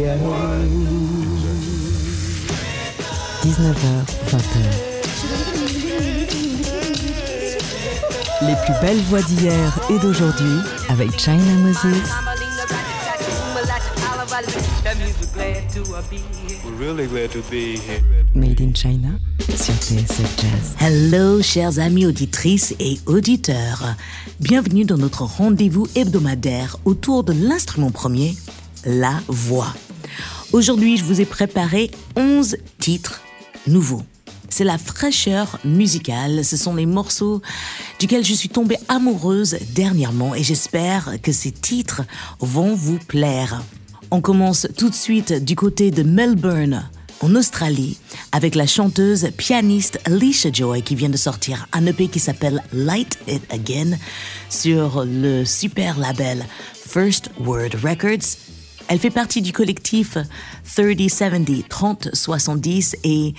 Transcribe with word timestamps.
19h, 0.00 0.16
20h. 4.30 4.56
Les 8.46 8.54
plus 8.64 8.72
belles 8.80 9.02
voix 9.02 9.20
d'hier 9.20 9.78
et 9.90 9.98
d'aujourd'hui 9.98 10.60
avec 10.88 11.20
China 11.20 11.52
Moses. 11.58 11.84
Made 18.34 18.60
in 18.62 18.72
China 18.74 19.08
sur 19.54 19.74
TSF 19.74 20.40
Jazz. 20.40 20.76
Hello, 20.80 21.42
chers 21.42 21.78
amis 21.78 22.06
auditrices 22.06 22.74
et 22.80 22.98
auditeurs. 23.04 23.96
Bienvenue 24.40 24.86
dans 24.86 24.96
notre 24.96 25.24
rendez-vous 25.24 25.88
hebdomadaire 25.94 26.78
autour 26.86 27.22
de 27.22 27.34
l'instrument 27.34 27.90
premier, 27.90 28.34
la 28.86 29.20
voix. 29.28 29.74
Aujourd'hui, 30.52 30.96
je 30.96 31.04
vous 31.04 31.20
ai 31.20 31.26
préparé 31.26 31.92
11 32.16 32.56
titres 32.80 33.20
nouveaux. 33.68 34.02
C'est 34.48 34.64
la 34.64 34.78
fraîcheur 34.78 35.60
musicale, 35.64 36.44
ce 36.44 36.56
sont 36.56 36.74
les 36.74 36.86
morceaux 36.86 37.40
duquel 38.00 38.24
je 38.24 38.34
suis 38.34 38.48
tombée 38.48 38.78
amoureuse 38.88 39.56
dernièrement 39.76 40.34
et 40.34 40.42
j'espère 40.42 41.22
que 41.22 41.30
ces 41.30 41.52
titres 41.52 42.02
vont 42.40 42.74
vous 42.74 42.98
plaire. 42.98 43.62
On 44.10 44.20
commence 44.20 44.66
tout 44.76 44.90
de 44.90 44.94
suite 44.94 45.32
du 45.32 45.54
côté 45.54 45.92
de 45.92 46.02
Melbourne, 46.02 46.90
en 47.20 47.36
Australie, 47.36 47.98
avec 48.32 48.56
la 48.56 48.66
chanteuse 48.66 49.30
pianiste 49.36 50.00
Alicia 50.04 50.50
Joy 50.52 50.82
qui 50.82 50.96
vient 50.96 51.10
de 51.10 51.16
sortir 51.16 51.68
un 51.72 51.86
EP 51.86 52.08
qui 52.08 52.18
s'appelle 52.18 52.60
Light 52.72 53.18
It 53.28 53.42
Again 53.52 53.96
sur 54.48 55.04
le 55.04 55.44
super 55.44 55.96
label 55.96 56.44
First 56.74 57.30
Word 57.38 57.76
Records. 57.84 58.49
Elle 58.90 58.98
fait 58.98 59.10
partie 59.10 59.40
du 59.40 59.52
collectif 59.52 60.18
3070, 60.64 61.64
3070 61.68 62.96
et, 63.04 63.34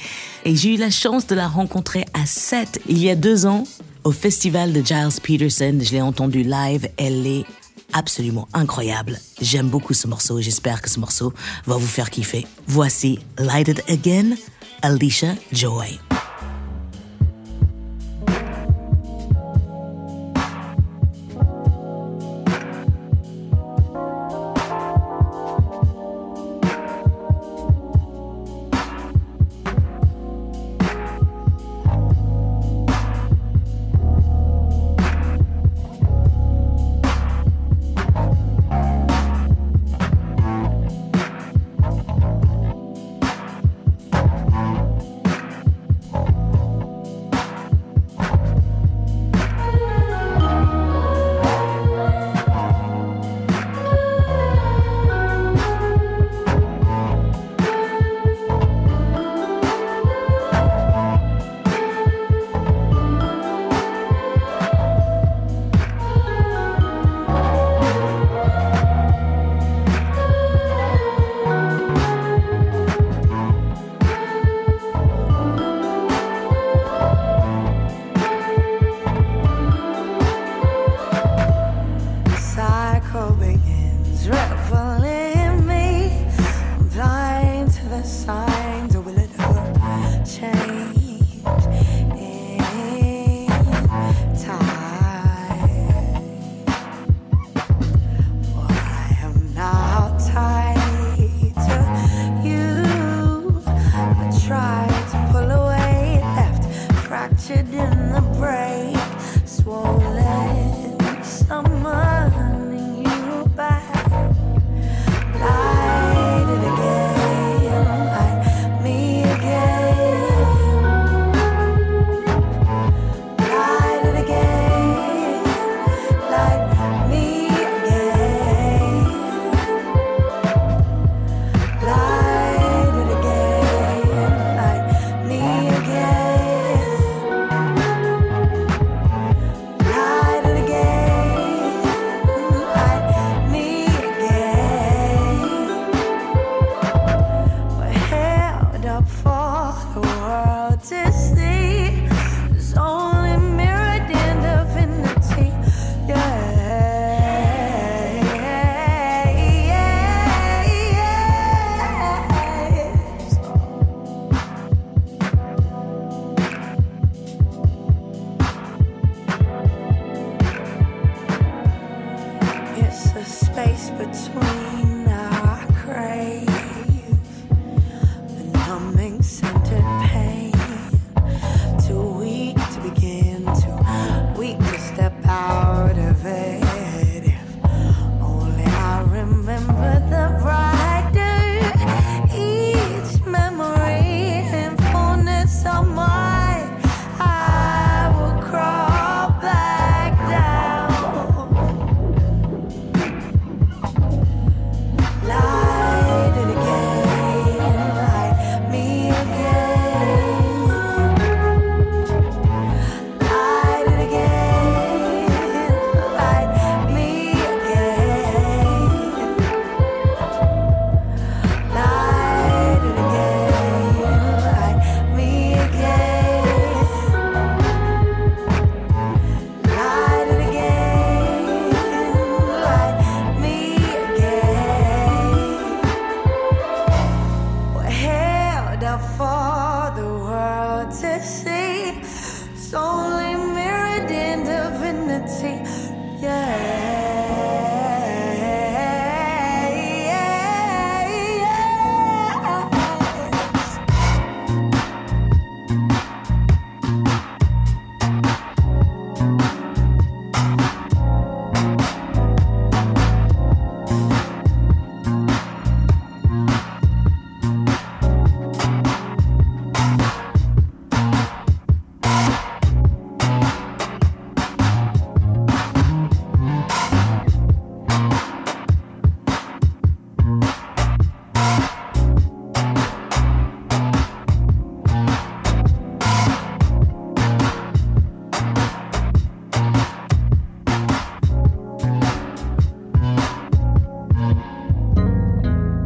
et 0.45 0.55
j'ai 0.55 0.75
eu 0.75 0.77
la 0.77 0.89
chance 0.89 1.27
de 1.27 1.35
la 1.35 1.49
rencontrer 1.49 2.05
à 2.13 2.25
7 2.25 2.79
il 2.87 2.97
y 2.97 3.09
a 3.09 3.15
deux 3.15 3.45
ans 3.45 3.65
au 4.05 4.13
festival 4.13 4.71
de 4.71 4.81
Giles 4.81 5.19
Peterson. 5.21 5.77
Je 5.81 5.91
l'ai 5.91 6.01
entendue 6.01 6.43
live, 6.43 6.87
elle 6.95 7.27
est 7.27 7.45
absolument 7.91 8.47
incroyable. 8.53 9.19
J'aime 9.41 9.67
beaucoup 9.67 9.93
ce 9.93 10.07
morceau 10.07 10.39
et 10.39 10.41
j'espère 10.41 10.81
que 10.81 10.89
ce 10.89 11.01
morceau 11.01 11.33
va 11.65 11.75
vous 11.75 11.85
faire 11.85 12.09
kiffer. 12.09 12.47
Voici 12.67 13.19
Lighted 13.37 13.83
Again, 13.89 14.37
Alicia 14.81 15.35
Joy. 15.51 15.99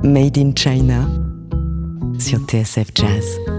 Made 0.05 0.37
in 0.37 0.53
China 0.53 1.09
sur 2.19 2.37
TSF 2.45 2.91
Jazz. 2.93 3.54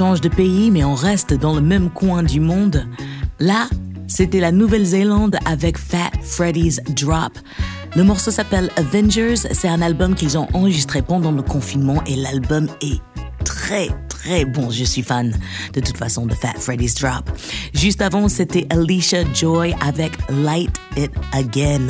Change 0.00 0.22
de 0.22 0.30
pays, 0.30 0.70
mais 0.70 0.82
on 0.82 0.94
reste 0.94 1.34
dans 1.34 1.54
le 1.54 1.60
même 1.60 1.90
coin 1.90 2.22
du 2.22 2.40
monde. 2.40 2.86
Là, 3.38 3.68
c'était 4.06 4.40
la 4.40 4.50
Nouvelle-Zélande 4.50 5.36
avec 5.44 5.76
Fat 5.76 6.10
Freddy's 6.22 6.80
Drop. 6.96 7.38
Le 7.96 8.02
morceau 8.02 8.30
s'appelle 8.30 8.70
Avengers. 8.76 9.34
C'est 9.36 9.68
un 9.68 9.82
album 9.82 10.14
qu'ils 10.14 10.38
ont 10.38 10.48
enregistré 10.54 11.02
pendant 11.02 11.32
le 11.32 11.42
confinement 11.42 12.02
et 12.06 12.16
l'album 12.16 12.66
est 12.80 12.98
très 13.44 13.88
très 14.08 14.46
bon. 14.46 14.70
Je 14.70 14.84
suis 14.84 15.02
fan 15.02 15.38
de 15.74 15.80
toute 15.80 15.98
façon 15.98 16.24
de 16.24 16.32
Fat 16.32 16.54
Freddy's 16.56 16.94
Drop. 16.94 17.28
Juste 17.74 18.00
avant, 18.00 18.26
c'était 18.30 18.66
Alicia 18.70 19.30
Joy 19.34 19.74
avec 19.86 20.12
Light 20.30 20.80
It 20.96 21.10
Again. 21.32 21.88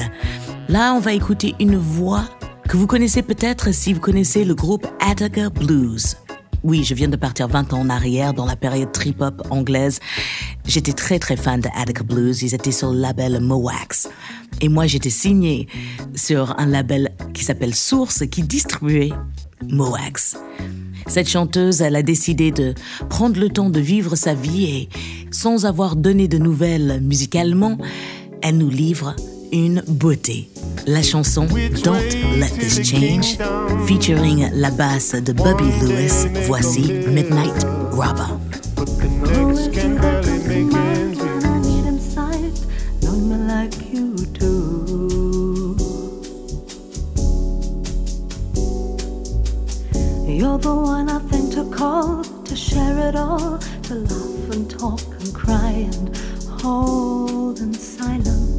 Là, 0.69 0.95
on 0.95 0.99
va 0.99 1.13
écouter 1.13 1.55
une 1.61 1.77
voix 1.77 2.25
que 2.69 2.77
vous 2.77 2.89
connaissez 2.89 3.23
peut-être 3.23 3.73
si 3.73 3.93
vous 3.93 4.01
connaissez 4.01 4.45
le 4.45 4.57
groupe 4.57 4.85
Attica 4.99 5.49
Blues. 5.49 6.17
Oui, 6.63 6.85
je 6.85 6.95
viens 6.95 7.09
de 7.09 7.17
partir 7.17 7.49
20 7.49 7.73
ans 7.73 7.81
en 7.81 7.89
arrière 7.89 8.35
dans 8.35 8.45
la 8.45 8.57
période 8.57 8.93
trip-hop 8.93 9.47
anglaise. 9.51 9.99
J'étais 10.67 10.93
très 10.93 11.19
très 11.19 11.37
fan 11.37 11.61
de 11.61 11.69
Attica 11.75 12.03
Blues. 12.03 12.43
Ils 12.43 12.55
étaient 12.55 12.73
sur 12.73 12.93
le 12.93 13.01
label 13.01 13.41
Moax. 13.41 14.09
Et 14.61 14.69
moi, 14.69 14.87
j'étais 14.87 15.11
signé 15.11 15.69
sur 16.15 16.59
un 16.59 16.67
label 16.67 17.13
qui 17.33 17.45
s'appelle 17.45 17.75
Source 17.75 18.25
qui 18.31 18.43
distribuait 18.43 19.13
Moax. 19.69 20.37
Cette 21.07 21.29
chanteuse, 21.29 21.81
elle 21.81 21.97
a 21.97 22.03
décidé 22.03 22.51
de 22.51 22.75
prendre 23.09 23.41
le 23.41 23.49
temps 23.49 23.71
de 23.71 23.81
vivre 23.81 24.15
sa 24.15 24.35
vie 24.35 24.65
et 24.65 24.89
sans 25.31 25.65
avoir 25.65 25.97
donné 25.97 26.29
de 26.29 26.37
nouvelles 26.37 27.01
musicalement, 27.03 27.79
elle 28.43 28.59
nous 28.59 28.71
livre 28.71 29.17
une 29.53 29.83
beauté. 29.87 30.49
La 30.87 31.03
chanson 31.03 31.47
Don't 31.85 32.01
Let 32.39 32.51
This 32.59 32.83
Change, 32.83 33.39
featuring 33.87 34.51
la 34.55 34.71
basse 34.71 35.15
de 35.15 35.33
Bobby 35.33 35.65
Lewis, 35.83 36.29
voici 36.47 36.93
Midnight 37.09 37.67
Robber. 37.93 38.39
You're 50.27 50.59
the 50.59 50.75
one 50.75 51.11
I 51.11 51.19
think 51.29 51.53
to 51.55 51.65
call, 51.65 52.25
to 52.45 52.57
share 52.57 53.09
it 53.09 53.17
all, 53.17 53.59
to 53.59 53.95
laugh 53.95 54.51
and 54.53 54.71
talk 54.71 55.01
and 55.21 55.35
cry 55.35 55.87
and 55.93 56.17
hold 56.63 57.59
in 57.59 57.75
silence. 57.75 58.50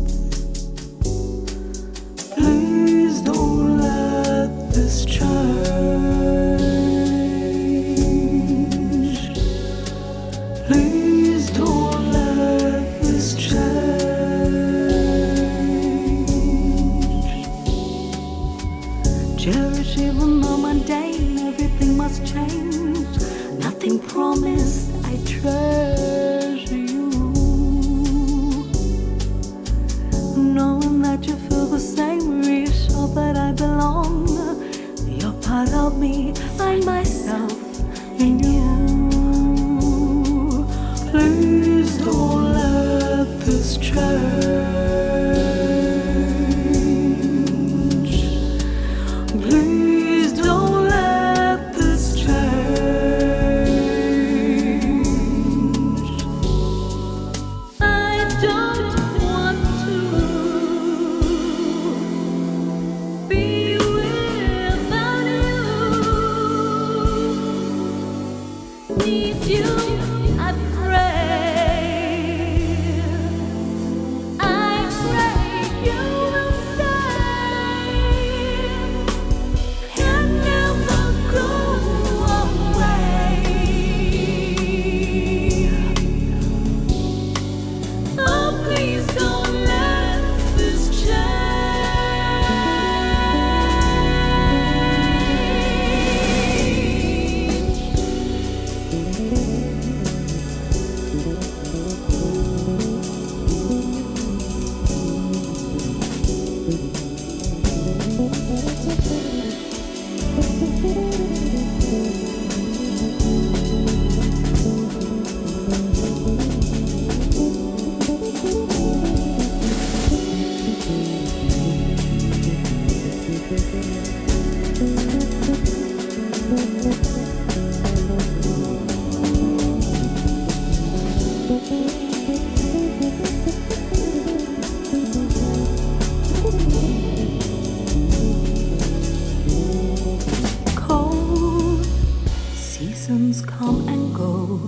come 143.45 143.87
and 143.87 144.15
go, 144.15 144.59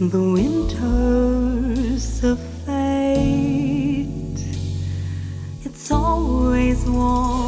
the 0.00 0.22
winter's. 0.32 2.24
It's 5.64 5.90
always 5.90 6.84
warm. 6.86 7.46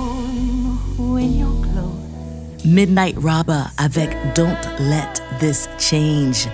Midnight 2.64 3.16
Robber 3.16 3.64
avec 3.78 4.10
Don't 4.34 4.58
Let 4.78 5.22
This 5.40 5.68
Change. 5.78 6.48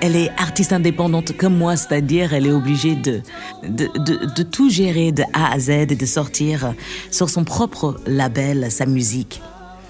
Elle 0.00 0.16
est 0.16 0.30
artiste 0.38 0.72
indépendante 0.72 1.36
comme 1.36 1.56
moi, 1.56 1.76
c'est-à-dire 1.76 2.32
elle 2.32 2.46
est 2.46 2.52
obligée 2.52 2.94
de, 2.94 3.20
de, 3.62 3.86
de, 4.34 4.42
tout 4.42 4.70
gérer 4.70 5.12
de 5.12 5.22
A 5.34 5.52
à 5.52 5.58
Z 5.58 5.70
et 5.70 5.86
de 5.86 6.06
sortir 6.06 6.74
sur 7.10 7.28
son 7.28 7.44
propre 7.44 8.00
label 8.06 8.70
sa 8.70 8.86
musique. 8.86 9.42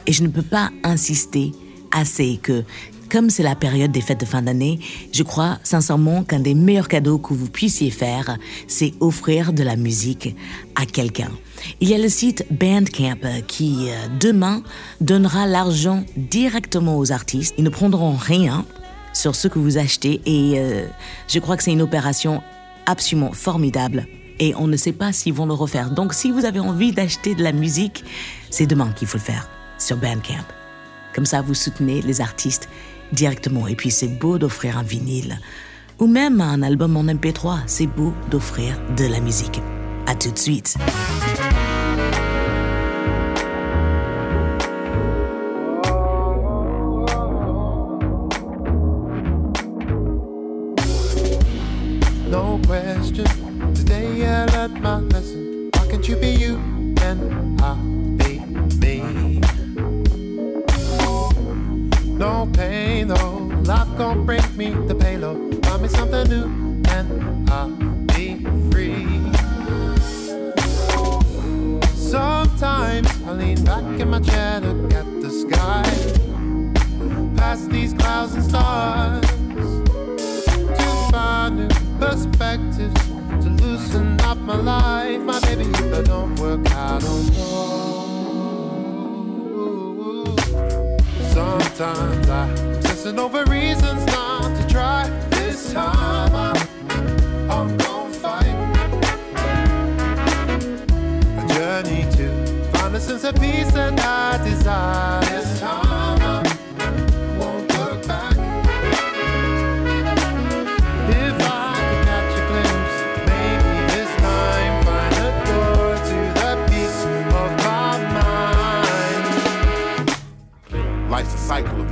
Et 0.06 0.12
je 0.12 0.24
ne 0.24 0.28
peux 0.28 0.42
pas 0.42 0.70
insister 0.82 1.52
assez 1.92 2.38
que 2.42 2.64
comme 3.11 3.28
c'est 3.28 3.42
la 3.42 3.56
période 3.56 3.90
des 3.90 4.00
fêtes 4.00 4.20
de 4.20 4.25
fin 4.25 4.40
d'année, 4.40 4.78
je 5.12 5.25
crois 5.25 5.59
sincèrement 5.64 6.23
qu'un 6.23 6.38
des 6.38 6.54
meilleurs 6.54 6.87
cadeaux 6.87 7.18
que 7.18 7.35
vous 7.35 7.49
puissiez 7.49 7.90
faire, 7.90 8.38
c'est 8.68 8.94
offrir 9.00 9.52
de 9.52 9.64
la 9.64 9.75
musique 9.76 10.37
à 10.76 10.87
quelqu'un. 10.87 11.30
Il 11.80 11.88
y 11.88 11.94
a 11.94 11.99
le 11.99 12.09
site 12.09 12.47
Bandcamp 12.50 13.42
qui, 13.49 13.88
euh, 13.88 14.06
demain, 14.20 14.62
donnera 15.00 15.47
l'argent 15.47 16.04
directement 16.16 16.97
aux 16.99 17.11
artistes. 17.11 17.54
Ils 17.59 17.64
ne 17.64 17.68
prendront 17.68 18.14
rien 18.14 18.64
sur 19.12 19.35
ce 19.35 19.49
que 19.49 19.59
vous 19.59 19.76
achetez 19.76 20.20
et 20.25 20.61
euh, 20.61 20.87
je 21.26 21.40
crois 21.40 21.56
que 21.56 21.64
c'est 21.64 21.73
une 21.73 21.82
opération 21.82 22.42
absolument 22.87 23.32
formidable 23.32 24.06
et 24.38 24.54
on 24.54 24.68
ne 24.68 24.76
sait 24.76 24.92
pas 24.92 25.12
s'ils 25.12 25.35
vont 25.35 25.47
le 25.47 25.54
refaire. 25.54 25.90
Donc 25.90 26.14
si 26.14 26.30
vous 26.30 26.44
avez 26.44 26.61
envie 26.61 26.92
d'acheter 26.92 27.35
de 27.35 27.42
la 27.42 27.52
musique, 27.52 28.04
c'est 28.50 28.66
demain 28.66 28.92
qu'il 28.92 29.09
faut 29.09 29.18
le 29.18 29.25
faire 29.25 29.49
sur 29.78 29.97
Bandcamp. 29.97 30.59
Comme 31.14 31.26
ça, 31.26 31.42
vous 31.42 31.54
soutenez 31.54 32.02
les 32.02 32.20
artistes 32.20 32.68
directement. 33.12 33.66
Et 33.66 33.74
puis 33.74 33.90
c'est 33.90 34.08
beau 34.08 34.38
d'offrir 34.38 34.78
un 34.78 34.82
vinyle 34.82 35.38
ou 35.98 36.06
même 36.06 36.40
un 36.40 36.62
album 36.62 36.96
en 36.96 37.04
MP3. 37.04 37.60
C'est 37.66 37.86
beau 37.86 38.14
d'offrir 38.30 38.80
de 38.96 39.04
la 39.04 39.20
musique. 39.20 39.60
À 40.06 40.14
tout 40.14 40.30
de 40.30 40.38
suite. 40.38 40.76
No 62.40 62.46
pain 62.46 63.08
though. 63.08 63.36
Life 63.64 63.98
gon' 63.98 64.24
bring 64.24 64.56
me 64.56 64.70
the 64.88 64.94
payload. 64.94 65.62
Find 65.66 65.82
me 65.82 65.88
something 65.88 66.26
new 66.30 66.44
and 66.88 67.50
I'll 67.50 67.68
be 68.16 68.42
free. 68.70 69.04
Sometimes 71.92 73.08
I 73.26 73.32
lean 73.32 73.62
back 73.62 73.84
in 74.00 74.08
my 74.08 74.20
chair, 74.20 74.60
look 74.60 74.90
at 74.94 75.04
the 75.20 75.30
sky. 75.30 75.84
Past 77.36 77.68
these 77.68 77.92
clouds 77.92 78.32
and 78.32 78.44
stars. 78.44 79.26
To 80.78 81.12
find 81.12 81.58
new 81.58 81.68
perspectives. 81.98 82.94
To 83.42 83.50
loosen 83.50 84.18
up 84.22 84.38
my 84.38 84.56
life. 84.56 85.20
My 85.20 85.40
baby, 85.40 85.64
if 85.64 85.92
I 85.92 86.00
don't 86.00 86.34
work, 86.36 86.66
I 86.72 86.98
don't 87.00 87.32
know. 87.34 88.00
Sometimes 91.40 92.28
I'm 92.28 92.50
obsessing 92.74 93.18
over 93.18 93.46
reasons 93.46 94.04
not 94.08 94.54
to 94.58 94.66
try. 94.68 95.08
This 95.30 95.72
time 95.72 96.34
I'm, 96.34 97.50
I'm 97.50 97.76
gonna 97.78 98.12
fight. 98.12 98.56
A 101.38 101.54
journey 101.54 102.02
to 102.16 102.28
find 102.72 102.94
a 102.94 103.00
sense 103.00 103.24
of 103.24 103.36
peace 103.36 103.72
that 103.72 103.98
I 103.98 104.44
desire. 104.44 105.24
This 105.30 105.60
time 105.60 105.89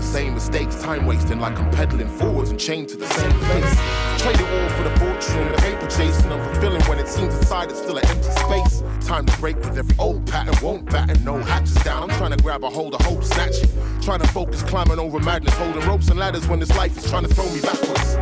same 0.09 0.33
mistakes, 0.33 0.75
time 0.81 1.05
wasting 1.05 1.39
like 1.39 1.59
I'm 1.59 1.71
pedaling 1.71 2.09
forwards 2.09 2.51
and 2.51 2.59
chained 2.59 2.89
to 2.89 2.97
the 2.97 3.07
same 3.07 3.31
place. 3.31 3.75
Trade 4.23 4.41
it 4.41 4.49
all 4.49 4.69
for 4.71 4.83
the 4.89 4.95
fortune, 4.99 5.53
the 5.53 5.59
paper 5.59 5.87
chasing, 5.87 6.31
unfulfilling 6.31 6.89
when 6.89 6.99
it 6.99 7.09
seems 7.09 7.37
inside 7.37 7.71
it's 7.71 7.81
still 7.81 7.99
an 7.99 8.07
empty 8.07 8.31
space. 8.31 8.83
Time 9.07 9.27
to 9.27 9.39
break 9.39 9.57
with 9.57 9.77
every 9.77 9.95
old 9.99 10.27
pattern, 10.27 10.55
won't 10.63 10.87
batten, 10.87 11.23
no 11.25 11.39
hatches 11.39 11.75
down. 11.85 12.05
I'm 12.05 12.17
trying 12.17 12.31
to 12.31 12.43
grab 12.43 12.65
a 12.65 12.71
hold 12.71 12.95
of 12.95 13.03
hope, 13.03 13.23
snatch 13.23 13.63
it. 13.63 13.71
Trying 14.01 14.21
to 14.21 14.29
focus, 14.29 14.63
climbing 14.63 14.99
over 14.99 15.19
madness, 15.19 15.55
holding 15.55 15.87
ropes 15.87 16.09
and 16.09 16.19
ladders 16.19 16.49
when 16.49 16.59
this 16.59 16.75
life 16.75 16.97
is 16.97 17.09
trying 17.11 17.25
to 17.25 17.35
throw 17.35 17.45
me 17.53 17.61
backwards. 17.61 18.15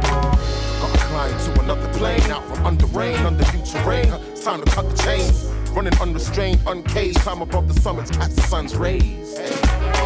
Gotta 0.80 0.98
climb 1.06 1.30
to 1.30 1.60
another 1.62 1.92
plane, 1.98 2.20
out 2.32 2.44
from 2.48 2.66
under 2.66 2.86
rain, 2.86 3.16
under 3.18 3.44
new 3.52 3.64
terrain. 3.64 4.12
It's 4.32 4.42
time 4.44 4.60
to 4.60 4.70
cut 4.72 4.90
the 4.90 5.02
chains. 5.02 5.44
Running 5.70 5.94
unrestrained, 6.00 6.58
uncaged, 6.66 7.20
climb 7.20 7.42
above 7.42 7.72
the 7.72 7.80
summits, 7.80 8.10
catch 8.10 8.30
the 8.30 8.42
sun's 8.42 8.74
rays. 8.74 9.38
Hey, 9.38 10.05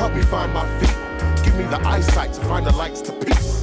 help 0.00 0.14
me 0.14 0.22
find 0.22 0.50
my 0.54 0.66
feet. 0.80 1.44
Give 1.44 1.54
me 1.56 1.64
the 1.64 1.78
eyesight 1.86 2.32
to 2.32 2.40
find 2.40 2.64
the 2.66 2.72
lights 2.72 3.02
to 3.02 3.12
peace. 3.12 3.60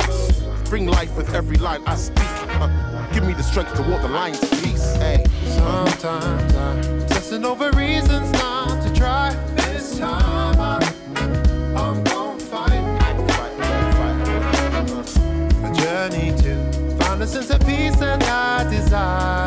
Bring 0.69 0.85
life 0.85 1.17
with 1.17 1.33
every 1.33 1.57
line 1.57 1.81
I 1.87 1.95
speak. 1.95 2.31
Uh, 2.61 2.67
give 3.11 3.25
me 3.25 3.33
the 3.33 3.41
strength 3.41 3.73
to 3.73 3.81
walk 3.81 4.03
the 4.03 4.07
line 4.07 4.33
to 4.33 4.47
peace. 4.57 4.95
Hey. 4.97 5.25
Sometimes 5.45 6.55
I'm 6.55 7.01
obsessing 7.01 7.43
over 7.43 7.71
reasons 7.71 8.31
not 8.33 8.83
to 8.83 8.93
try. 8.93 9.33
This 9.55 9.97
time 9.97 10.59
I'm, 10.59 10.83
I'm 11.75 12.03
gonna 12.03 12.39
fight. 12.39 12.83
A 15.67 15.69
journey 15.81 16.29
to 16.43 16.53
find 16.99 17.19
a 17.23 17.25
sense 17.25 17.49
of 17.49 17.61
peace 17.61 17.95
that 17.95 18.21
I 18.23 18.69
desire. 18.69 19.46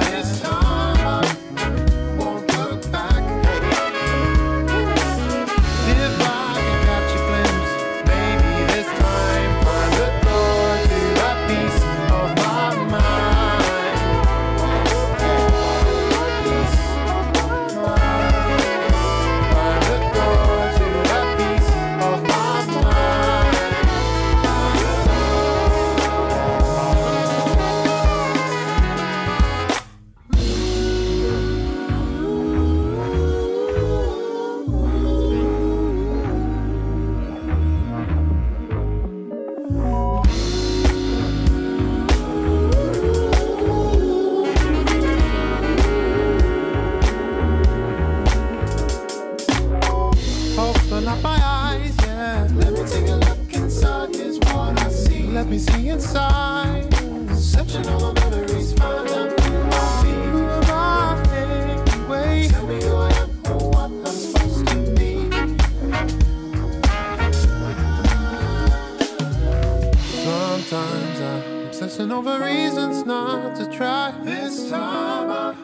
Over 72.20 72.44
reasons 72.44 73.06
not 73.06 73.56
to 73.56 73.64
try. 73.70 74.12
This 74.22 74.68
time 74.68 75.30
I, 75.30 75.54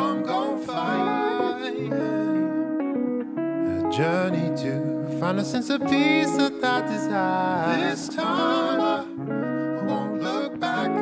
I'm 0.00 0.22
gonna 0.22 0.64
fight 0.64 1.66
a 1.66 1.80
journey 3.90 4.56
to 4.62 5.18
find 5.18 5.40
a 5.40 5.44
sense 5.44 5.70
of 5.70 5.80
peace 5.90 6.30
that 6.36 6.62
I 6.62 6.80
desire. 6.86 7.90
This 7.90 8.08
time 8.08 8.80
I, 8.80 9.00
I 9.00 9.84
won't 9.84 10.22
look 10.22 10.60
back. 10.60 10.92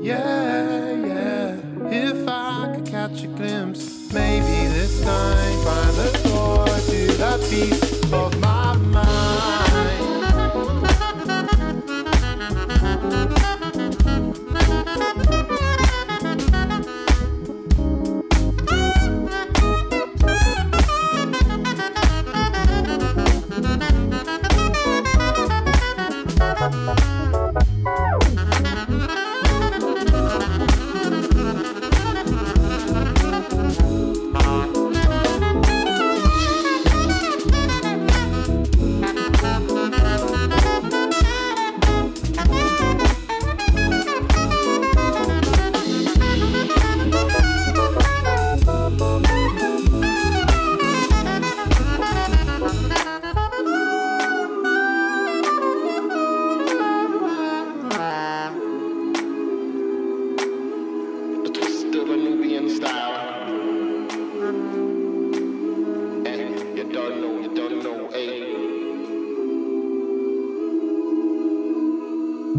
Yeah, 0.00 0.94
yeah. 1.10 1.60
If 1.90 2.26
I 2.26 2.72
could 2.74 2.86
catch 2.86 3.24
a 3.24 3.26
glimpse, 3.26 4.10
maybe 4.10 4.68
this 4.72 5.02
time 5.02 5.64
find 5.64 5.94
the 6.02 6.10
door 6.24 6.64
to 6.64 7.06
that 7.18 7.40
peace 7.50 7.82
of 8.10 8.40
my 8.40 8.47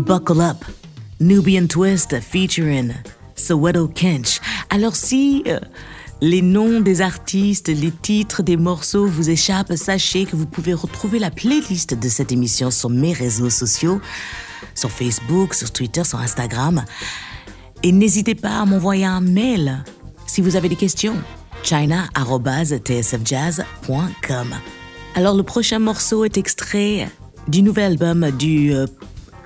Buckle 0.10 0.42
Up, 0.42 0.66
Nubian 1.20 1.68
Twist 1.68 2.20
featuring 2.20 2.96
Soweto 3.36 3.88
Kench. 3.88 4.42
Alors 4.72 4.96
si 4.96 5.44
euh, 5.46 5.60
les 6.20 6.42
noms 6.42 6.82
des 6.82 7.02
artistes, 7.02 7.68
les 7.68 7.92
titres 7.92 8.42
des 8.42 8.58
morceaux 8.58 9.06
vous 9.06 9.30
échappent, 9.30 9.76
sachez 9.76 10.26
que 10.26 10.36
vous 10.36 10.48
pouvez 10.48 10.74
retrouver 10.74 11.20
la 11.20 11.30
playlist 11.30 11.94
de 11.94 12.10
cette 12.10 12.32
émission 12.32 12.72
sur 12.72 12.90
mes 12.90 13.14
réseaux 13.14 13.52
sociaux, 13.52 14.02
sur 14.74 14.90
Facebook, 14.90 15.54
sur 15.54 15.70
Twitter, 15.70 16.04
sur 16.04 16.18
Instagram. 16.18 16.84
Et 17.84 17.92
n'hésitez 17.92 18.34
pas 18.34 18.62
à 18.62 18.66
m'envoyer 18.66 19.06
un 19.06 19.22
mail 19.22 19.84
si 20.26 20.42
vous 20.42 20.56
avez 20.56 20.70
des 20.70 20.76
questions. 20.76 21.18
china.tsfjazz.com 21.62 24.56
Alors 25.14 25.36
le 25.36 25.44
prochain 25.44 25.78
morceau 25.78 26.26
est 26.26 26.38
extrait 26.38 27.08
du 27.48 27.62
nouvel 27.62 27.92
album 27.92 28.32
du 28.32 28.74
euh, 28.74 28.88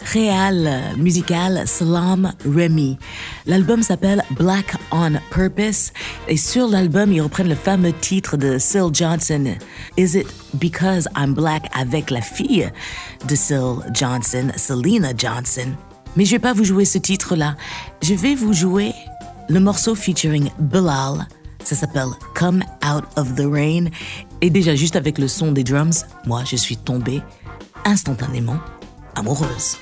réal 0.06 0.96
musical 0.98 1.64
Salam 1.66 2.34
Remy. 2.46 2.98
L'album 3.46 3.84
s'appelle 3.84 4.24
Black 4.32 4.76
on 4.92 5.14
Purpose 5.32 5.92
et 6.28 6.38
sur 6.38 6.68
l'album, 6.68 7.12
ils 7.12 7.22
reprennent 7.22 7.50
le 7.50 7.56
fameux 7.56 7.94
titre 7.94 8.38
de 8.38 8.58
Syl 8.58 8.90
Johnson, 8.92 9.56
Is 9.98 10.18
It 10.18 10.28
Because 10.56 11.08
I'm 11.18 11.34
Black 11.34 11.64
avec 11.74 12.10
la 12.10 12.22
fille 12.22 12.70
de 13.28 13.36
Syl 13.36 13.78
Johnson, 13.94 14.52
Selena 14.56 15.14
Johnson? 15.18 15.74
Mais 16.16 16.26
je 16.26 16.32
vais 16.32 16.40
pas 16.40 16.54
vous 16.54 16.64
jouer 16.64 16.86
ce 16.86 16.98
titre-là. 16.98 17.56
Je 18.02 18.14
vais 18.14 18.36
vous 18.36 18.54
jouer 18.54 18.94
le 19.50 19.60
morceau 19.60 19.96
featuring 19.96 20.50
Bilal. 20.60 21.28
Ça 21.64 21.76
s'appelle 21.76 22.10
Come 22.36 22.64
Out 22.86 23.06
of 23.16 23.36
the 23.36 23.46
Rain. 23.50 23.86
Et 24.42 24.50
déjà, 24.50 24.76
juste 24.76 24.96
avec 24.96 25.18
le 25.18 25.28
son 25.28 25.52
des 25.52 25.64
drums, 25.64 26.06
moi, 26.26 26.44
je 26.46 26.56
suis 26.56 26.78
tombée 26.78 27.22
instantanément 27.86 28.58
amoureuse. 29.16 29.78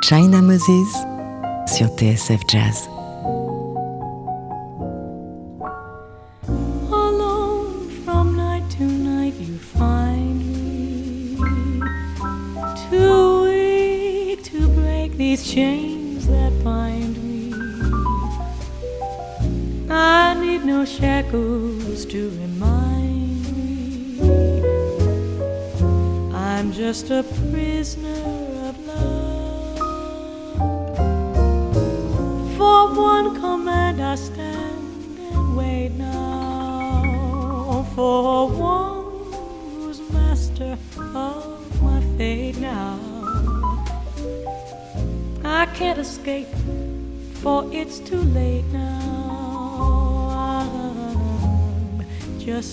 China 0.00 0.40
Moses 0.40 0.96
sur 1.66 1.88
TSF 1.96 2.42
Jazz. 2.46 2.95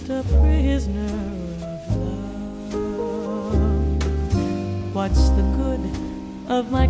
Just 0.06 0.10
a 0.10 0.24
prisoner 0.42 1.06
of 1.06 1.96
love. 1.96 2.76
What's 4.96 5.30
the 5.30 5.44
good 5.58 5.80
of 6.50 6.72
my 6.72 6.88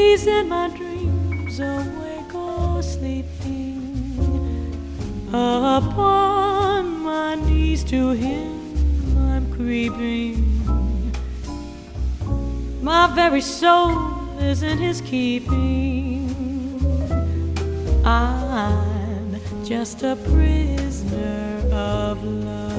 He's 0.00 0.26
in 0.26 0.48
my 0.48 0.68
dreams, 0.68 1.60
awake 1.60 2.34
or 2.34 2.82
sleeping, 2.82 3.68
Upon 5.28 7.02
my 7.02 7.34
knees 7.34 7.84
to 7.84 8.10
him 8.10 8.50
I'm 9.28 9.52
creeping. 9.52 10.34
My 12.80 13.08
very 13.14 13.42
soul 13.42 14.38
is 14.38 14.62
in 14.62 14.78
his 14.78 15.02
keeping. 15.02 16.34
I'm 18.02 19.38
just 19.64 20.02
a 20.02 20.16
prisoner 20.16 21.62
of 21.72 22.24
love. 22.24 22.69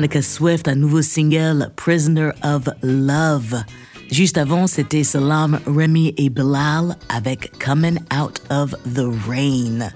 Veronica 0.00 0.22
Swift, 0.22 0.66
un 0.66 0.76
nouveau 0.76 1.02
single, 1.02 1.70
Prisoner 1.76 2.30
of 2.42 2.70
Love. 2.82 3.64
Juste 4.10 4.38
avant, 4.38 4.66
c'était 4.66 5.04
Salam, 5.04 5.60
Remy 5.66 6.14
et 6.16 6.30
Bilal 6.30 6.96
avec 7.10 7.52
Coming 7.62 7.98
Out 8.10 8.40
of 8.48 8.74
the 8.94 9.04
Rain. 9.28 9.90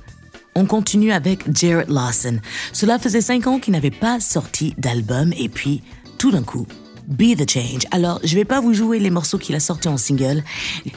On 0.54 0.66
continue 0.66 1.10
avec 1.10 1.50
Jared 1.50 1.88
Lawson. 1.88 2.40
Cela 2.74 2.98
faisait 2.98 3.22
cinq 3.22 3.46
ans 3.46 3.58
qu'il 3.58 3.72
n'avait 3.72 3.90
pas 3.90 4.20
sorti 4.20 4.74
d'album 4.76 5.32
et 5.38 5.48
puis, 5.48 5.82
tout 6.18 6.30
d'un 6.30 6.42
coup, 6.42 6.66
Be 7.06 7.36
the 7.36 7.48
Change. 7.48 7.82
Alors, 7.90 8.20
je 8.24 8.34
vais 8.34 8.44
pas 8.44 8.60
vous 8.60 8.74
jouer 8.74 8.98
les 8.98 9.10
morceaux 9.10 9.38
qu'il 9.38 9.54
a 9.54 9.60
sortis 9.60 9.88
en 9.88 9.96
single. 9.96 10.42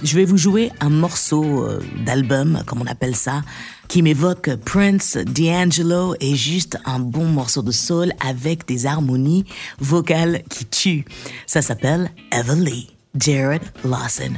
Je 0.04 0.16
vais 0.16 0.26
vous 0.26 0.38
jouer 0.38 0.72
un 0.80 0.90
morceau 0.90 1.44
euh, 1.66 1.82
d'album, 2.06 2.64
comme 2.66 2.82
on 2.82 2.88
appelle 2.88 3.16
ça, 3.16 3.42
qui 3.88 4.02
m'évoque 4.02 4.56
Prince, 4.66 5.18
D'Angelo 5.18 6.16
et 6.20 6.36
juste 6.36 6.78
un 6.86 7.00
bon 7.00 7.26
morceau 7.26 7.62
de 7.62 7.72
soul 7.72 8.14
avec 8.20 8.68
des 8.68 8.86
harmonies 8.86 9.46
vocales 9.80 10.44
qui 10.50 10.66
tuent. 10.66 11.06
Ça 11.46 11.62
s'appelle 11.62 12.12
Everly. 12.32 12.88
Jared 13.20 13.64
Lawson. 13.84 14.34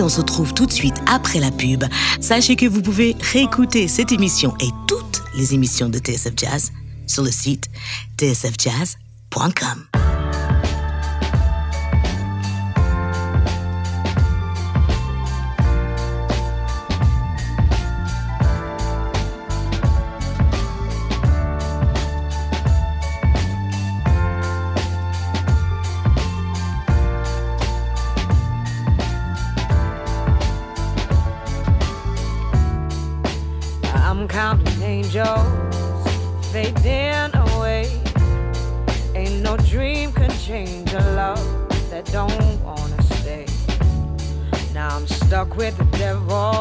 on 0.00 0.08
se 0.08 0.20
retrouve 0.20 0.52
tout 0.54 0.66
de 0.66 0.72
suite 0.72 0.96
après 1.06 1.40
la 1.40 1.50
pub. 1.50 1.84
Sachez 2.20 2.56
que 2.56 2.66
vous 2.66 2.82
pouvez 2.82 3.16
réécouter 3.32 3.88
cette 3.88 4.12
émission 4.12 4.54
et 4.60 4.68
toutes 4.86 5.22
les 5.36 5.54
émissions 5.54 5.88
de 5.88 5.98
TSF 5.98 6.32
Jazz 6.36 6.72
sur 7.06 7.22
le 7.22 7.30
site 7.30 7.66
tsfjazz.com. 8.18 9.85
I'm 34.18 34.26
counting 34.28 34.82
angels 34.82 36.06
fading 36.50 37.34
away. 37.34 37.86
Ain't 39.14 39.42
no 39.42 39.58
dream 39.58 40.10
can 40.10 40.30
change 40.38 40.90
a 40.94 41.00
love 41.14 41.68
that 41.90 42.06
don't 42.06 42.64
wanna 42.64 43.02
stay. 43.02 43.44
Now 44.72 44.96
I'm 44.96 45.06
stuck 45.06 45.54
with 45.58 45.76
the 45.76 45.84
devil. 45.98 46.54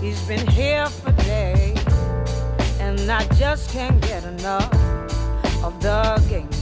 He's 0.00 0.20
been 0.22 0.46
here 0.46 0.86
for 0.86 1.10
days, 1.24 1.84
and 2.78 3.10
I 3.10 3.26
just 3.34 3.68
can't 3.70 4.00
get 4.00 4.22
enough 4.22 4.72
of 5.64 5.82
the 5.82 6.22
game. 6.28 6.61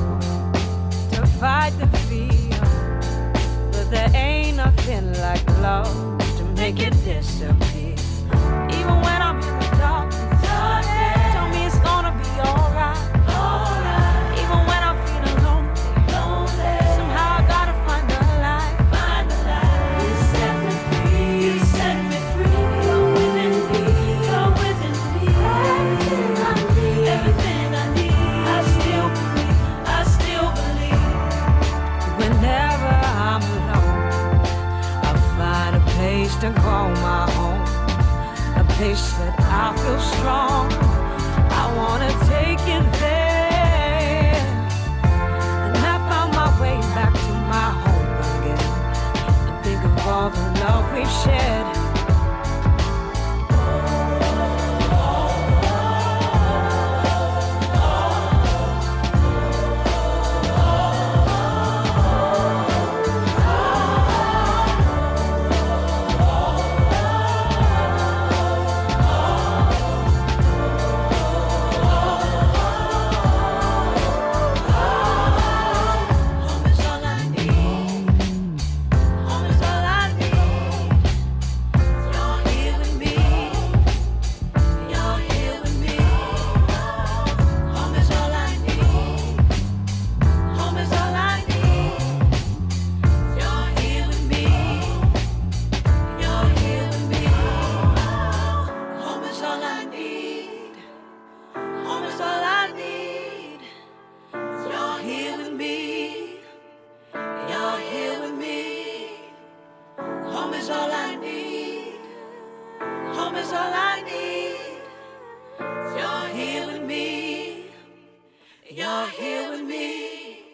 fight 1.41 1.71
the 1.79 1.87
fear, 2.05 2.59
but 3.71 3.89
there 3.89 4.11
ain't 4.13 4.57
nothing 4.57 5.11
like 5.13 5.43
love 5.59 6.19
to 6.37 6.43
make 6.55 6.79
it 6.79 6.93
disappear. 7.03 7.70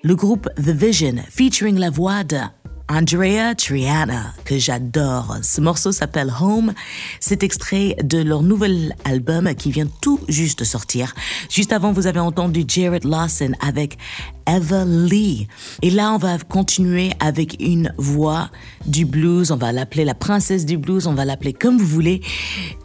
Le 0.07 0.15
groupe 0.15 0.47
The 0.55 0.69
Vision 0.69 1.15
featuring 1.29 1.77
la 1.77 1.89
voix 1.89 2.23
de 2.23 2.37
Andrea 2.87 3.53
Triana, 3.57 4.33
que 4.45 4.57
j'adore. 4.57 5.35
Ce 5.43 5.59
morceau 5.59 5.91
s'appelle 5.91 6.31
Home. 6.39 6.73
C'est 7.19 7.43
extrait 7.43 7.97
de 8.01 8.19
leur 8.19 8.41
nouvel 8.41 8.95
album 9.03 9.53
qui 9.55 9.69
vient 9.69 9.89
tout 10.01 10.21
juste 10.29 10.63
sortir. 10.63 11.13
Juste 11.49 11.73
avant, 11.73 11.91
vous 11.91 12.07
avez 12.07 12.21
entendu 12.21 12.63
Jared 12.65 13.03
Lawson 13.03 13.51
avec 13.59 13.97
Eva 14.47 14.85
Lee. 14.85 15.49
Et 15.81 15.89
là, 15.89 16.13
on 16.13 16.17
va 16.17 16.37
continuer 16.37 17.11
avec 17.19 17.57
une 17.59 17.93
voix 17.97 18.49
du 18.85 19.03
blues. 19.03 19.51
On 19.51 19.57
va 19.57 19.73
l'appeler 19.73 20.05
la 20.05 20.15
princesse 20.15 20.65
du 20.65 20.77
blues. 20.77 21.05
On 21.05 21.15
va 21.15 21.25
l'appeler 21.25 21.51
comme 21.51 21.77
vous 21.77 21.85
voulez. 21.85 22.21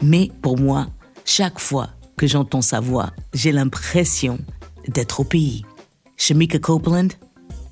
Mais 0.01 0.29
pour 0.41 0.59
moi, 0.59 0.87
chaque 1.23 1.59
fois 1.59 1.87
que 2.17 2.27
j'entends 2.27 2.61
sa 2.61 2.81
voix, 2.81 3.11
j'ai 3.33 3.53
l'impression 3.53 4.39
d'être 4.89 5.21
au 5.21 5.23
pays. 5.23 5.63
Shamika 6.23 6.61
Copeland, 6.61 7.17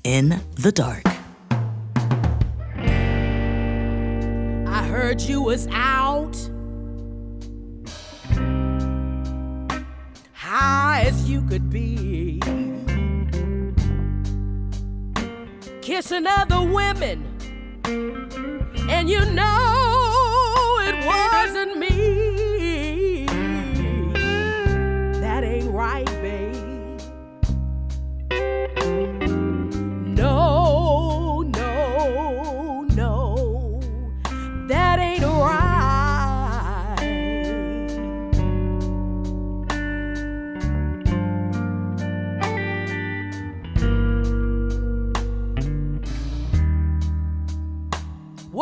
In 0.04 0.38
the 0.56 0.70
Dark. 0.70 1.06
I 4.66 4.84
heard 4.86 5.22
you 5.22 5.40
was 5.40 5.66
out. 5.68 6.36
High 10.34 11.04
as 11.06 11.30
you 11.30 11.40
could 11.48 11.70
be. 11.70 12.42
Kissing 15.80 16.26
other 16.26 16.60
women. 16.60 17.24
And 17.86 19.08
you 19.08 19.24
know 19.32 20.78
it 20.82 21.06
wasn't 21.06 21.78
me. 21.78 21.91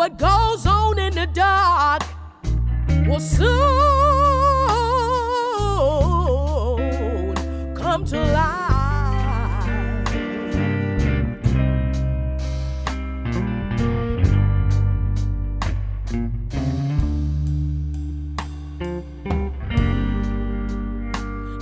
What 0.01 0.17
goes 0.17 0.65
on 0.67 0.99
in 0.99 1.15
the 1.15 1.27
dark 1.27 2.03
will 3.07 3.21
soon 3.21 3.45
come 7.75 8.07
to 8.07 8.19
light. 8.19 8.57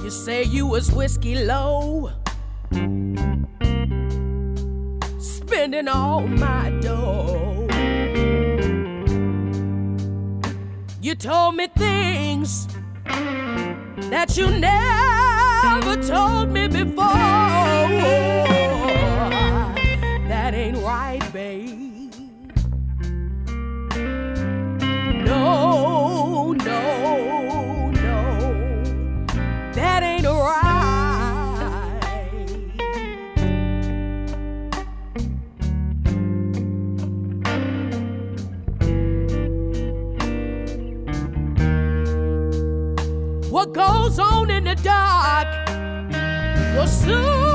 You 0.05 0.11
say 0.11 0.45
you 0.45 0.68
was 0.68 0.93
whiskey 0.93 1.45
low, 1.45 2.12
spending 5.18 5.89
all 5.89 6.28
my 6.28 6.70
dough. 6.80 7.47
You 11.09 11.14
told 11.14 11.56
me 11.56 11.68
things 11.68 12.68
that 14.11 14.36
you 14.36 14.50
never 14.50 15.96
told 16.02 16.50
me 16.50 16.68
before. 16.68 17.14
That 20.28 20.52
ain't 20.52 20.76
right, 20.76 21.32
babe. 21.32 21.67
Goes 43.72 44.18
on 44.18 44.50
in 44.50 44.64
the 44.64 44.74
dark. 44.76 45.68
Will 46.74 46.86
soon 46.86 47.47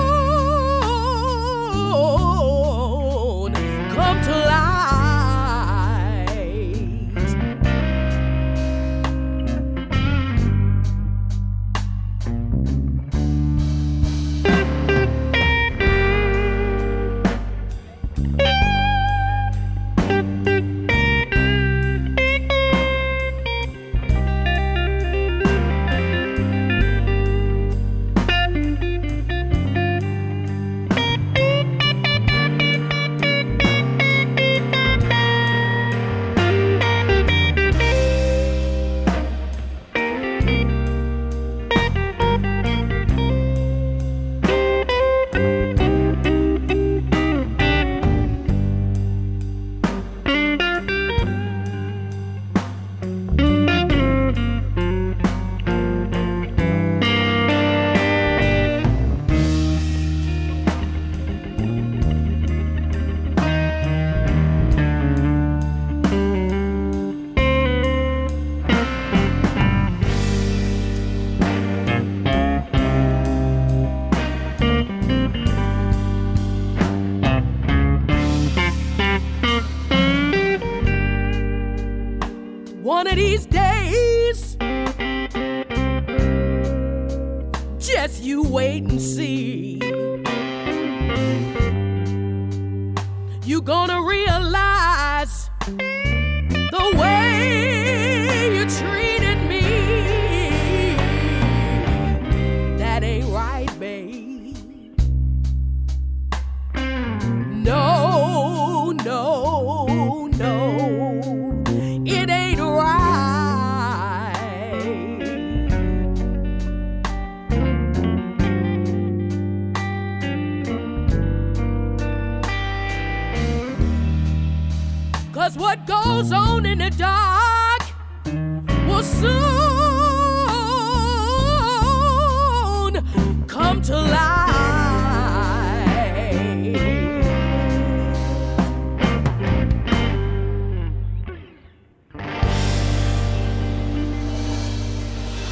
What 125.58 125.86
goes 125.86 126.32
on 126.32 126.66
in 126.66 126.80
the 126.80 126.90
dark. 126.98 127.64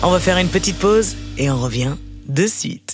On 0.04 0.10
va 0.10 0.20
faire 0.20 0.38
une 0.38 0.48
petite 0.48 0.80
pause 0.80 1.16
et 1.38 1.52
on 1.52 1.60
revient 1.60 1.96
de 2.28 2.48
suite. 2.48 2.94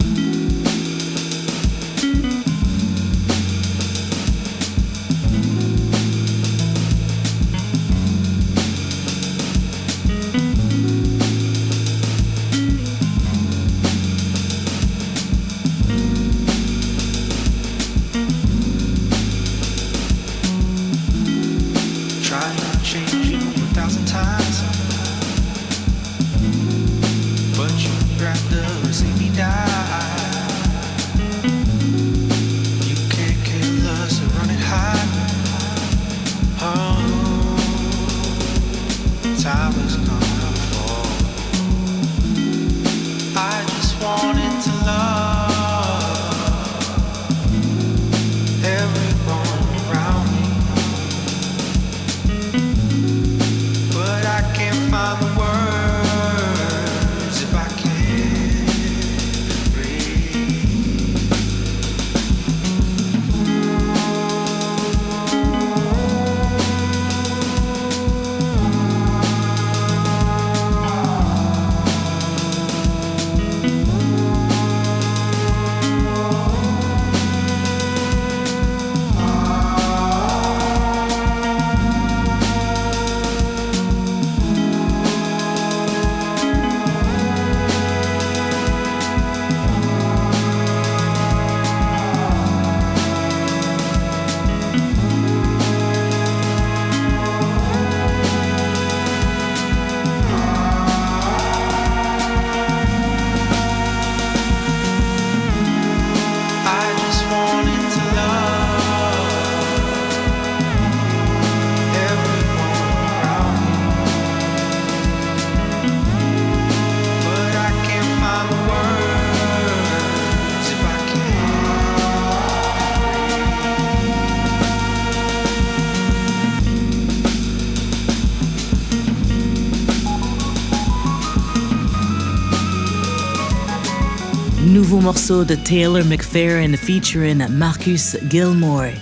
Morceau 135.17 135.43
de 135.43 135.55
Taylor 135.55 136.05
McFerrin 136.05 136.77
featuring 136.77 137.43
Marcus 137.49 138.15
Gilmore. 138.29 138.93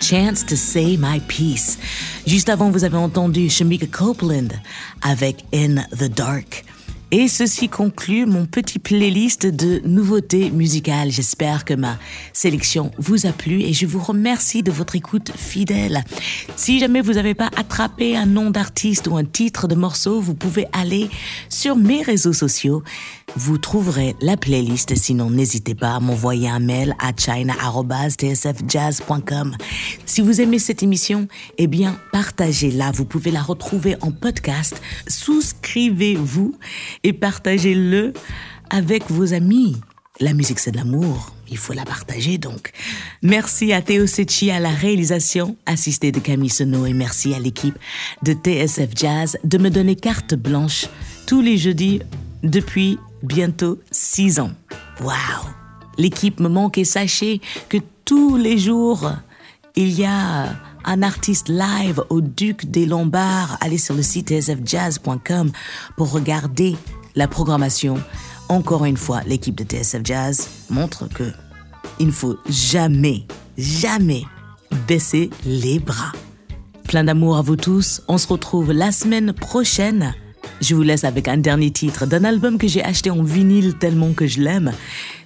Chance 0.00 0.46
to 0.46 0.54
Say 0.54 0.96
My 0.96 1.18
Peace. 1.18 1.78
Juste 2.28 2.48
avant, 2.48 2.70
vous 2.70 2.84
avez 2.84 2.96
entendu 2.96 3.50
Shamika 3.50 3.86
Copeland 3.86 4.50
avec 5.02 5.44
In 5.52 5.82
the 5.90 6.08
Dark. 6.14 6.64
Et 7.10 7.26
ceci 7.26 7.68
conclut 7.70 8.24
mon 8.26 8.44
petit 8.44 8.78
playlist 8.78 9.46
de 9.46 9.80
nouveautés 9.84 10.50
musicales. 10.50 11.10
J'espère 11.10 11.64
que 11.64 11.72
ma 11.72 11.98
sélection 12.34 12.92
vous 12.98 13.26
a 13.26 13.32
plu 13.32 13.62
et 13.62 13.72
je 13.72 13.86
vous 13.86 13.98
remercie 13.98 14.62
de 14.62 14.70
votre 14.70 14.94
écoute 14.94 15.32
fidèle. 15.34 16.04
Si 16.54 16.78
jamais 16.78 17.00
vous 17.00 17.14
n'avez 17.14 17.34
pas 17.34 17.50
attrapé 17.56 18.14
un 18.14 18.26
nom 18.26 18.50
d'artiste 18.50 19.08
ou 19.08 19.16
un 19.16 19.24
titre 19.24 19.66
de 19.66 19.74
morceau, 19.74 20.20
vous 20.20 20.34
pouvez 20.34 20.66
aller 20.74 21.08
sur 21.48 21.76
mes 21.76 22.02
réseaux 22.02 22.34
sociaux. 22.34 22.84
Vous 23.36 23.58
trouverez 23.58 24.16
la 24.20 24.36
playlist. 24.36 24.94
Sinon, 24.96 25.30
n'hésitez 25.30 25.74
pas 25.74 25.94
à 25.94 26.00
m'envoyer 26.00 26.48
un 26.48 26.60
mail 26.60 26.94
à 26.98 27.12
china.tsfjazz.com. 27.16 29.56
Si 30.06 30.20
vous 30.20 30.40
aimez 30.40 30.58
cette 30.58 30.82
émission, 30.82 31.28
eh 31.58 31.66
bien, 31.66 31.98
partagez-la. 32.12 32.90
Vous 32.90 33.04
pouvez 33.04 33.30
la 33.30 33.42
retrouver 33.42 33.96
en 34.00 34.10
podcast. 34.10 34.80
Souscrivez-vous 35.06 36.56
et 37.04 37.12
partagez-le 37.12 38.14
avec 38.70 39.10
vos 39.10 39.34
amis. 39.34 39.76
La 40.20 40.32
musique, 40.32 40.58
c'est 40.58 40.72
de 40.72 40.78
l'amour. 40.78 41.32
Il 41.50 41.56
faut 41.56 41.72
la 41.72 41.84
partager 41.84 42.38
donc. 42.38 42.72
Merci 43.22 43.72
à 43.72 43.80
Théo 43.80 44.06
Sechi 44.06 44.50
à 44.50 44.60
la 44.60 44.70
réalisation, 44.70 45.56
assisté 45.64 46.12
de 46.12 46.18
Camille 46.18 46.50
Sono, 46.50 46.86
et 46.86 46.92
merci 46.92 47.34
à 47.34 47.38
l'équipe 47.38 47.78
de 48.22 48.32
TSF 48.32 48.90
Jazz 48.94 49.38
de 49.44 49.58
me 49.58 49.70
donner 49.70 49.96
carte 49.96 50.34
blanche 50.34 50.86
tous 51.26 51.40
les 51.40 51.56
jeudis 51.56 52.00
depuis 52.42 52.98
bientôt 53.22 53.78
six 53.90 54.40
ans. 54.40 54.52
Waouh! 55.00 55.14
L'équipe 55.96 56.40
me 56.40 56.48
manque 56.48 56.78
et 56.78 56.84
sachez 56.84 57.40
que 57.68 57.78
tous 58.04 58.36
les 58.36 58.58
jours, 58.58 59.10
il 59.76 59.90
y 59.90 60.04
a 60.04 60.56
un 60.84 61.02
artiste 61.02 61.48
live 61.48 62.02
au 62.08 62.20
Duc 62.20 62.66
des 62.66 62.86
Lombards. 62.86 63.58
Allez 63.60 63.78
sur 63.78 63.94
le 63.94 64.02
site 64.02 64.28
tsfjazz.com 64.28 65.50
pour 65.96 66.12
regarder 66.12 66.76
la 67.14 67.28
programmation. 67.28 67.98
Encore 68.48 68.84
une 68.84 68.96
fois, 68.96 69.20
l'équipe 69.26 69.54
de 69.54 69.64
TSF 69.64 70.00
Jazz 70.04 70.48
montre 70.70 71.08
que 71.08 71.24
il 71.98 72.06
ne 72.06 72.12
faut 72.12 72.38
jamais, 72.48 73.26
jamais 73.56 74.22
baisser 74.86 75.30
les 75.44 75.78
bras. 75.78 76.12
Plein 76.84 77.04
d'amour 77.04 77.36
à 77.36 77.42
vous 77.42 77.56
tous. 77.56 78.02
On 78.08 78.18
se 78.18 78.28
retrouve 78.28 78.72
la 78.72 78.92
semaine 78.92 79.32
prochaine. 79.32 80.14
Je 80.60 80.74
vous 80.74 80.82
laisse 80.82 81.04
avec 81.04 81.28
un 81.28 81.36
dernier 81.36 81.70
titre 81.70 82.06
d'un 82.06 82.24
album 82.24 82.58
que 82.58 82.68
j'ai 82.68 82.82
acheté 82.82 83.10
en 83.10 83.22
vinyle 83.22 83.74
tellement 83.74 84.12
que 84.12 84.26
je 84.26 84.40
l'aime. 84.40 84.72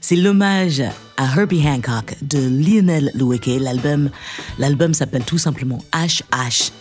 C'est 0.00 0.16
l'hommage 0.16 0.82
à 1.16 1.24
Herbie 1.36 1.66
Hancock 1.66 2.16
de 2.22 2.38
Lionel 2.38 3.10
Loueke. 3.14 3.50
L'album, 3.58 4.10
l'album 4.58 4.94
s'appelle 4.94 5.24
tout 5.24 5.38
simplement 5.38 5.82
HH. 5.92 6.72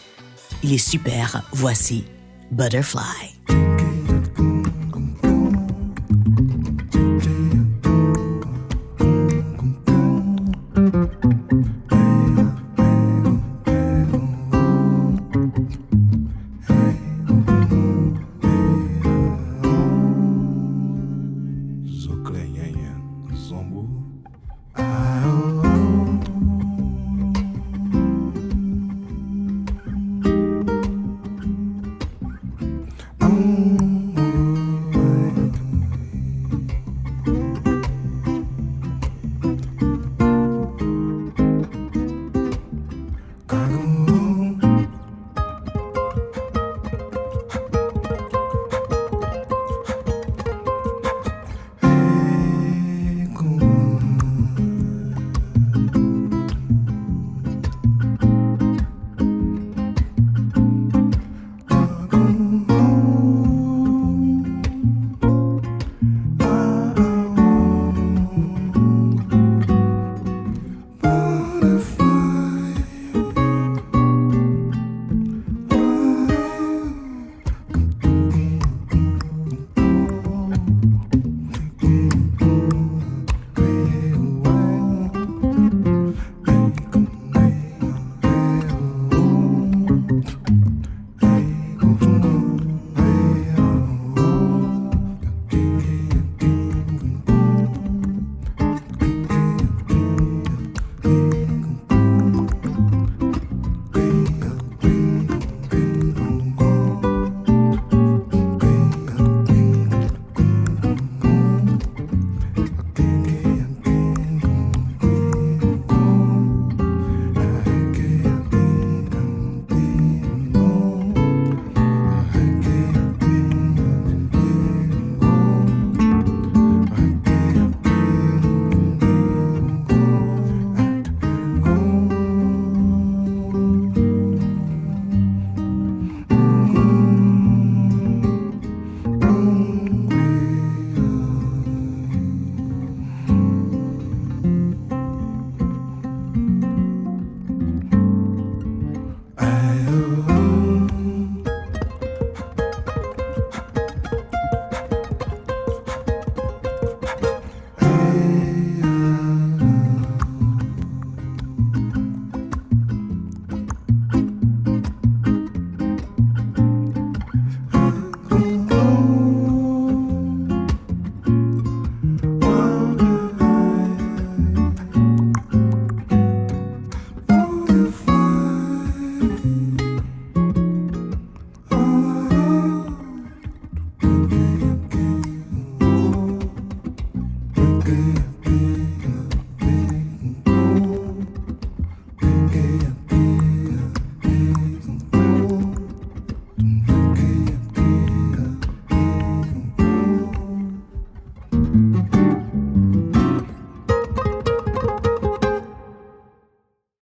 Il 0.64 0.74
est 0.74 0.78
super. 0.78 1.44
Voici 1.54 2.04
Butterfly. 2.52 3.91